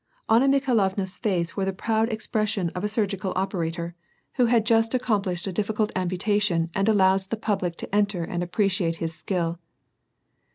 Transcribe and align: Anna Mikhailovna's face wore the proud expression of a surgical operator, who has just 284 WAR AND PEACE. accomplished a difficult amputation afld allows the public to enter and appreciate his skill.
Anna 0.27 0.47
Mikhailovna's 0.47 1.15
face 1.17 1.55
wore 1.55 1.63
the 1.65 1.73
proud 1.73 2.09
expression 2.11 2.69
of 2.71 2.83
a 2.83 2.87
surgical 2.87 3.33
operator, 3.35 3.93
who 4.33 4.47
has 4.47 4.63
just 4.63 4.91
284 4.93 4.95
WAR 4.95 4.95
AND 4.95 4.95
PEACE. 4.95 4.95
accomplished 4.95 5.47
a 5.47 5.59
difficult 5.61 5.91
amputation 5.95 6.69
afld 6.73 6.89
allows 6.89 7.27
the 7.27 7.37
public 7.37 7.75
to 7.77 7.95
enter 7.95 8.23
and 8.23 8.41
appreciate 8.41 8.95
his 8.95 9.13
skill. 9.13 9.59